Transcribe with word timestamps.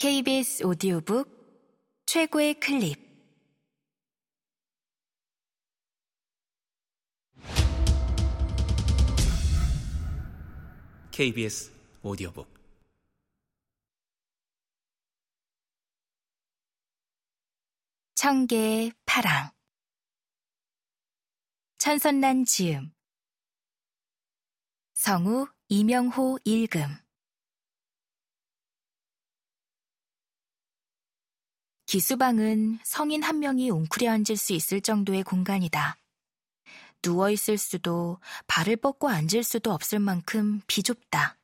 KBS 0.00 0.64
오디오북 0.64 1.28
최고의 2.06 2.58
클립. 2.58 2.98
KBS 11.10 11.70
오디오북. 12.00 12.48
청계의 18.14 18.94
파랑. 19.04 19.50
천선란 21.76 22.46
지음. 22.46 22.90
성우 24.94 25.46
이명호 25.68 26.38
읽음 26.46 27.09
기수방은 31.90 32.78
성인 32.84 33.24
한 33.24 33.40
명이 33.40 33.68
웅크려 33.68 34.12
앉을 34.12 34.36
수 34.36 34.52
있을 34.52 34.80
정도의 34.80 35.24
공간이다. 35.24 35.96
누워 37.02 37.30
있을 37.30 37.58
수도 37.58 38.20
발을 38.46 38.76
뻗고 38.76 39.08
앉을 39.08 39.42
수도 39.42 39.72
없을 39.72 39.98
만큼 39.98 40.60
비좁다. 40.68 41.36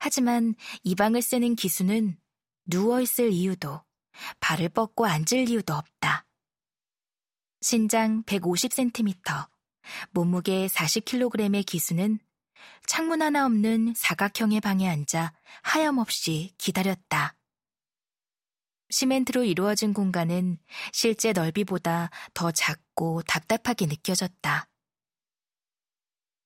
하지만 0.00 0.56
이 0.82 0.96
방을 0.96 1.22
쓰는 1.22 1.54
기수는 1.54 2.18
누워 2.64 3.00
있을 3.00 3.30
이유도 3.30 3.80
발을 4.40 4.70
뻗고 4.70 5.06
앉을 5.06 5.48
이유도 5.48 5.74
없다. 5.74 6.26
신장 7.60 8.24
150cm, 8.24 9.48
몸무게 10.10 10.66
40kg의 10.66 11.64
기수는 11.64 12.18
창문 12.84 13.22
하나 13.22 13.46
없는 13.46 13.94
사각형의 13.96 14.60
방에 14.60 14.88
앉아 14.88 15.32
하염없이 15.62 16.52
기다렸다. 16.58 17.36
시멘트로 18.90 19.44
이루어진 19.44 19.94
공간은 19.94 20.58
실제 20.92 21.32
넓이보다 21.32 22.10
더 22.34 22.50
작고 22.50 23.22
답답하게 23.22 23.86
느껴졌다. 23.86 24.68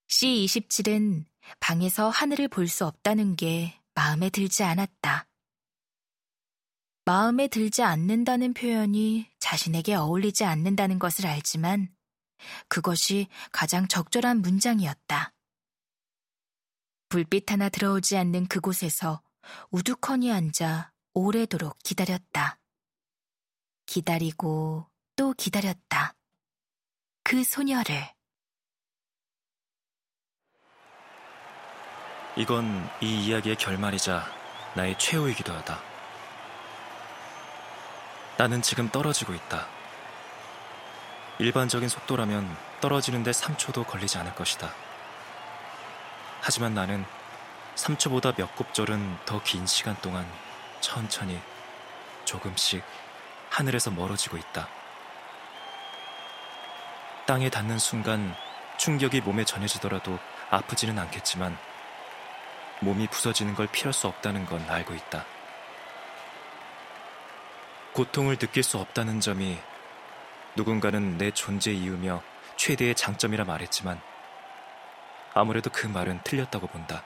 C27은 0.09 1.25
방에서 1.61 2.09
하늘을 2.09 2.49
볼 2.49 2.69
수 2.69 2.87
없다는 2.87 3.37
게 3.37 3.81
마음에 3.95 4.31
들지 4.31 4.63
않았다. 4.63 5.29
마음에 7.07 7.49
들지 7.49 7.83
않는다는 7.83 8.55
표현이 8.55 9.31
자신에게 9.39 9.95
어울리지 9.95 10.45
않는다는 10.45 10.99
것을 10.99 11.27
알지만 11.27 11.95
그것이 12.69 13.29
가장 13.53 13.89
적절한 13.89 14.41
문장이었다. 14.41 15.35
불빛 17.11 17.53
하나 17.53 17.69
들어오지 17.69 18.17
않는 18.17 18.47
그곳에서 18.47 19.23
우두커니 19.71 20.33
앉아 20.33 20.94
오래도록 21.15 21.79
기다렸다. 21.83 22.59
기다리고 23.87 24.89
또 25.17 25.33
기다렸다. 25.35 26.15
그 27.23 27.45
소녀를. 27.45 28.09
이건 32.37 32.89
이 33.01 33.27
이야기의 33.27 33.57
결말이자 33.57 34.27
나의 34.75 34.99
최후이기도 34.99 35.53
하다. 35.53 35.81
나는 38.37 38.61
지금 38.61 38.89
떨어지고 38.89 39.35
있다. 39.35 39.69
일반적인 41.39 41.89
속도라면 41.89 42.57
떨어지는데 42.81 43.31
3초도 43.31 43.87
걸리지 43.87 44.19
않을 44.19 44.35
것이다. 44.35 44.73
하지만 46.41 46.75
나는 46.75 47.05
3초보다 47.77 48.37
몇 48.37 48.55
곱절은 48.57 49.19
더 49.25 49.41
긴 49.45 49.67
시간 49.67 49.97
동안 50.03 50.27
천천히 50.85 51.41
조금씩 52.27 52.85
하늘에서 53.49 53.91
멀어지고 53.91 54.37
있다. 54.37 54.69
땅에 57.27 57.49
닿는 57.49 57.79
순간 57.79 58.35
충격이 58.77 59.23
몸에 59.23 59.47
전해지더라도 59.47 60.19
아프지는 60.51 60.99
않겠지만 60.99 61.57
몸이 62.81 63.07
부서지는 63.07 63.55
걸 63.55 63.67
피할 63.69 63.95
수 63.95 64.09
없다는 64.09 64.45
건 64.45 64.61
알고 64.69 64.93
있다. 64.93 65.25
고통을 67.95 68.37
느낄 68.37 68.63
수 68.63 68.77
없다는 68.77 69.21
점이 69.21 69.59
누군가는 70.55 71.17
내 71.17 71.31
존재 71.31 71.73
이유며 71.73 72.23
최대의 72.57 72.95
장점이라 72.95 73.45
말했지만 73.45 73.99
아무래도 75.33 75.71
그 75.71 75.87
말은 75.87 76.21
틀렸다고 76.25 76.67
본다. 76.67 77.05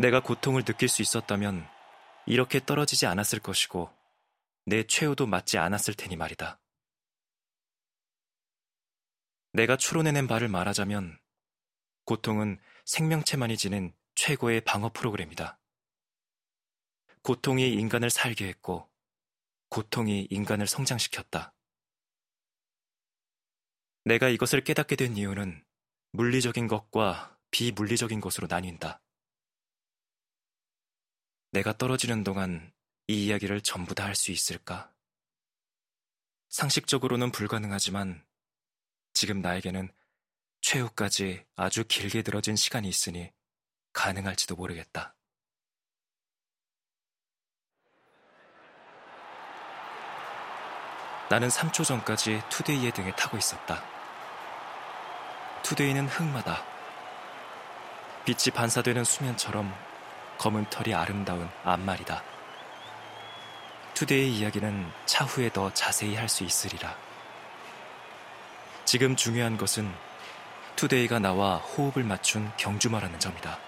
내가 0.00 0.22
고통을 0.22 0.62
느낄 0.62 0.88
수 0.88 1.02
있었다면 1.02 1.68
이렇게 2.24 2.64
떨어지지 2.64 3.06
않았을 3.06 3.40
것이고 3.40 3.90
내 4.64 4.84
최후도 4.84 5.26
맞지 5.26 5.58
않았을 5.58 5.94
테니 5.94 6.14
말이다. 6.14 6.60
내가 9.54 9.76
추론해낸 9.76 10.28
바를 10.28 10.46
말하자면 10.46 11.18
고통은 12.04 12.60
생명체만이 12.84 13.56
지닌 13.56 13.92
최고의 14.14 14.60
방어 14.60 14.90
프로그램이다. 14.92 15.58
고통이 17.22 17.72
인간을 17.72 18.10
살게 18.10 18.46
했고 18.46 18.88
고통이 19.68 20.28
인간을 20.30 20.68
성장시켰다. 20.68 21.54
내가 24.04 24.28
이것을 24.28 24.62
깨닫게 24.62 24.94
된 24.94 25.16
이유는 25.16 25.64
물리적인 26.12 26.68
것과 26.68 27.36
비물리적인 27.50 28.20
것으로 28.20 28.46
나뉜다. 28.48 29.02
내가 31.50 31.76
떨어지는 31.76 32.24
동안 32.24 32.72
이 33.06 33.26
이야기를 33.26 33.62
전부 33.62 33.94
다 33.94 34.04
할 34.04 34.14
수 34.14 34.30
있을까? 34.32 34.92
상식적으로는 36.50 37.30
불가능하지만 37.30 38.24
지금 39.12 39.40
나에게는 39.40 39.90
최후까지 40.60 41.44
아주 41.56 41.84
길게 41.86 42.22
들어진 42.22 42.56
시간이 42.56 42.88
있으니 42.88 43.30
가능할지도 43.92 44.56
모르겠다. 44.56 45.14
나는 51.30 51.48
3초 51.48 51.84
전까지 51.84 52.42
투데이의 52.48 52.92
등에 52.92 53.14
타고 53.14 53.36
있었다. 53.36 53.82
투데이는 55.62 56.08
흑마다. 56.08 56.64
빛이 58.24 58.54
반사되는 58.54 59.04
수면처럼 59.04 59.74
검은 60.38 60.70
털이 60.70 60.94
아름다운 60.94 61.48
암말이다. 61.64 62.22
투데이 63.94 64.38
이야기는 64.38 64.90
차후에 65.06 65.52
더 65.52 65.72
자세히 65.74 66.14
할 66.14 66.28
수 66.28 66.44
있으리라. 66.44 66.96
지금 68.84 69.16
중요한 69.16 69.56
것은 69.56 69.92
투데이가 70.76 71.18
나와 71.18 71.56
호흡을 71.56 72.04
맞춘 72.04 72.50
경주마라는 72.56 73.18
점이다. 73.18 73.58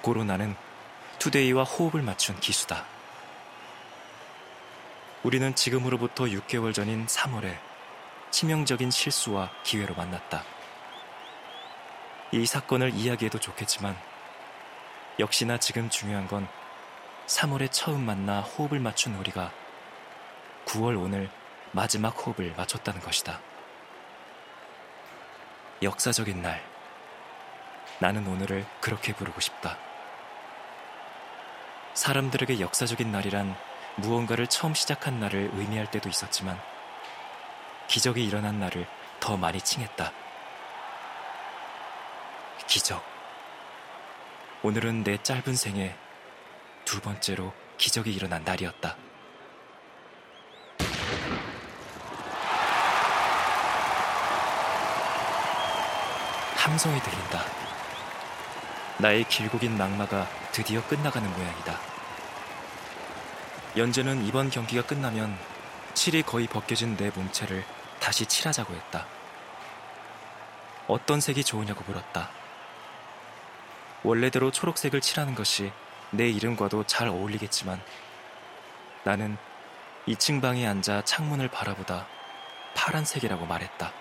고로 0.00 0.24
나는 0.24 0.56
투데이와 1.18 1.64
호흡을 1.64 2.00
맞춘 2.02 2.40
기수다. 2.40 2.86
우리는 5.22 5.54
지금으로부터 5.54 6.24
6개월 6.24 6.72
전인 6.72 7.06
3월에 7.06 7.58
치명적인 8.30 8.90
실수와 8.90 9.50
기회로 9.64 9.94
만났다. 9.94 10.44
이 12.32 12.46
사건을 12.46 12.94
이야기해도 12.94 13.38
좋겠지만 13.38 13.96
역시나 15.18 15.58
지금 15.58 15.90
중요한 15.90 16.28
건 16.28 16.46
3월에 17.26 17.72
처음 17.72 18.06
만나 18.06 18.40
호흡을 18.40 18.78
맞춘 18.78 19.16
우리가 19.16 19.52
9월 20.66 21.02
오늘 21.02 21.28
마지막 21.72 22.10
호흡을 22.10 22.54
맞췄다는 22.56 23.00
것이다. 23.00 23.40
역사적인 25.82 26.40
날. 26.40 26.62
나는 27.98 28.26
오늘을 28.28 28.64
그렇게 28.80 29.12
부르고 29.12 29.40
싶다. 29.40 29.76
사람들에게 31.94 32.60
역사적인 32.60 33.10
날이란 33.10 33.56
무언가를 33.96 34.46
처음 34.46 34.72
시작한 34.72 35.18
날을 35.18 35.50
의미할 35.54 35.90
때도 35.90 36.08
있었지만 36.08 36.60
기적이 37.88 38.24
일어난 38.24 38.60
날을 38.60 38.86
더 39.18 39.36
많이 39.36 39.60
칭했다. 39.60 40.12
기적. 42.68 43.17
오늘은 44.64 45.04
내 45.04 45.22
짧은 45.22 45.54
생에 45.54 45.94
두 46.84 47.00
번째로 47.00 47.52
기적이 47.76 48.12
일어난 48.12 48.42
날이었다. 48.42 48.96
함성이 56.56 57.00
들린다. 57.00 57.44
나의 58.98 59.22
길고 59.28 59.60
긴 59.60 59.78
낙마가 59.78 60.26
드디어 60.50 60.84
끝나가는 60.88 61.30
모양이다. 61.30 61.78
연재는 63.76 64.26
이번 64.26 64.50
경기가 64.50 64.84
끝나면 64.84 65.38
칠이 65.94 66.24
거의 66.24 66.48
벗겨진 66.48 66.96
내 66.96 67.10
몸체를 67.10 67.64
다시 68.00 68.26
칠하자고 68.26 68.74
했다. 68.74 69.06
어떤 70.88 71.20
색이 71.20 71.44
좋으냐고 71.44 71.84
물었다. 71.86 72.37
원래대로 74.04 74.50
초록색을 74.50 75.00
칠하는 75.00 75.34
것이 75.34 75.72
내 76.10 76.28
이름과도 76.28 76.84
잘 76.84 77.08
어울리겠지만 77.08 77.80
나는 79.04 79.36
2층 80.06 80.40
방에 80.40 80.66
앉아 80.66 81.04
창문을 81.04 81.48
바라보다 81.48 82.06
파란색이라고 82.74 83.46
말했다. 83.46 83.92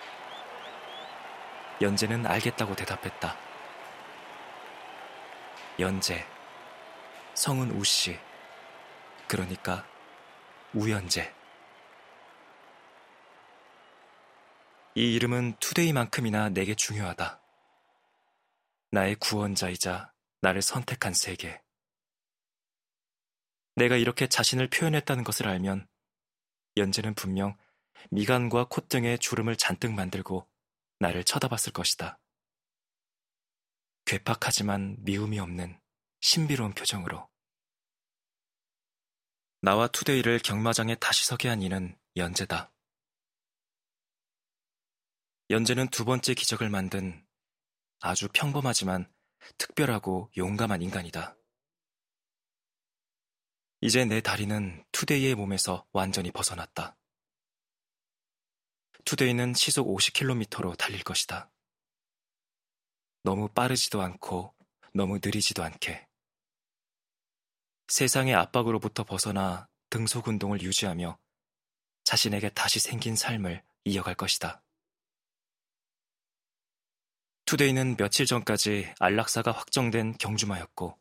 연재는 1.81 2.25
알겠다고 2.25 2.75
대답했다. 2.75 3.35
연재, 5.79 6.25
성은 7.33 7.71
우씨, 7.71 8.17
그러니까 9.27 9.85
우연재. 10.73 11.33
이 14.95 15.13
이름은 15.13 15.57
투데이만큼이나 15.59 16.49
내게 16.49 16.73
중요하다. 16.73 17.39
나의 18.91 19.15
구원자이자 19.15 20.13
나를 20.41 20.61
선택한 20.61 21.13
세계. 21.13 21.61
내가 23.75 23.97
이렇게 23.97 24.27
자신을 24.27 24.69
표현했다는 24.69 25.23
것을 25.23 25.47
알면 25.47 25.87
연재는 26.77 27.13
분명 27.15 27.57
미간과 28.11 28.69
콧등에 28.69 29.17
주름을 29.17 29.57
잔뜩 29.57 29.91
만들고 29.93 30.49
나를 30.99 31.23
쳐다봤을 31.23 31.73
것이다. 31.73 32.19
괴팍하지만 34.05 34.95
미움이 34.99 35.37
없는 35.39 35.79
신비로운 36.21 36.73
표정으로. 36.73 37.29
나와 39.61 39.87
투데이를 39.87 40.39
경마장에 40.39 40.95
다시 40.95 41.25
서게 41.25 41.49
한 41.49 41.61
이는 41.61 41.99
연재다. 42.15 42.71
연재는 45.49 45.89
두 45.89 46.05
번째 46.05 46.33
기적을 46.33 46.69
만든 46.69 47.26
아주 47.99 48.27
평범하지만 48.33 49.11
특별하고 49.57 50.31
용감한 50.37 50.81
인간이다. 50.81 51.35
이제 53.81 54.05
내 54.05 54.21
다리는 54.21 54.83
투데이의 54.91 55.35
몸에서 55.35 55.87
완전히 55.91 56.31
벗어났다. 56.31 56.97
투데이는 59.05 59.53
시속 59.53 59.87
50km로 59.87 60.77
달릴 60.77 61.03
것이다. 61.03 61.51
너무 63.23 63.47
빠르지도 63.49 64.01
않고 64.01 64.53
너무 64.93 65.19
느리지도 65.23 65.63
않게. 65.63 66.07
세상의 67.87 68.35
압박으로부터 68.35 69.03
벗어나 69.03 69.69
등속 69.89 70.27
운동을 70.27 70.61
유지하며 70.61 71.17
자신에게 72.03 72.49
다시 72.49 72.79
생긴 72.79 73.15
삶을 73.15 73.63
이어갈 73.85 74.15
것이다. 74.15 74.61
투데이는 77.47 77.95
며칠 77.95 78.25
전까지 78.25 78.93
안락사가 78.99 79.53
확정된 79.53 80.17
경주마였고 80.17 80.99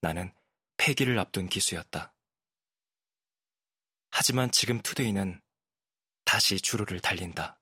나는 0.00 0.34
폐기를 0.76 1.16
앞둔 1.16 1.48
기수였다. 1.48 2.12
하지만 4.10 4.50
지금 4.50 4.82
투데이는 4.82 5.40
다시 6.24 6.60
주로를 6.60 6.98
달린다. 6.98 7.60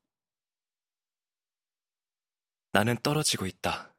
나는 2.72 2.96
떨어지고 3.02 3.44
있다. 3.44 3.94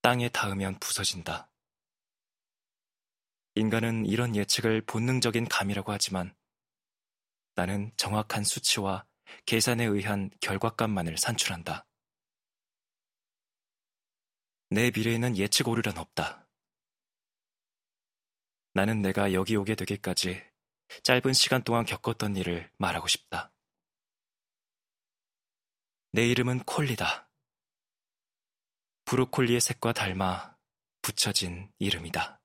땅에 0.00 0.28
닿으면 0.28 0.78
부서진다. 0.78 1.50
인간은 3.56 4.06
이런 4.06 4.36
예측을 4.36 4.82
본능적인 4.82 5.48
감이라고 5.48 5.90
하지만 5.90 6.36
나는 7.56 7.90
정확한 7.96 8.44
수치와 8.44 9.04
계산에 9.44 9.84
의한 9.86 10.30
결과값만을 10.40 11.18
산출한다. 11.18 11.89
내 14.72 14.92
미래에는 14.94 15.36
예측 15.36 15.66
오류란 15.66 15.98
없다. 15.98 16.46
나는 18.72 19.02
내가 19.02 19.32
여기 19.32 19.56
오게 19.56 19.74
되기까지 19.74 20.40
짧은 21.02 21.32
시간 21.32 21.64
동안 21.64 21.84
겪었던 21.84 22.36
일을 22.36 22.70
말하고 22.78 23.08
싶다. 23.08 23.52
내 26.12 26.24
이름은 26.28 26.60
콜리다. 26.60 27.28
브로콜리의 29.06 29.60
색과 29.60 29.92
닮아 29.92 30.56
붙여진 31.02 31.72
이름이다. 31.80 32.39